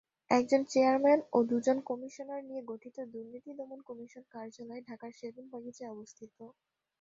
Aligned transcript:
একজন 0.31 0.61
চেয়ারম্যান 0.69 1.19
ও 1.31 1.47
দুজন 1.49 1.77
কমিশনার 1.89 2.41
নিয়ে 2.43 2.61
গঠিত 2.71 2.97
দুর্নীতি 3.13 3.51
দমন 3.59 3.79
কমিশন 3.89 4.23
কার্যালয় 4.33 4.81
ঢাকার 4.89 5.11
সেগুনবাগিচায় 5.19 5.93
অবস্থিত। 5.95 6.35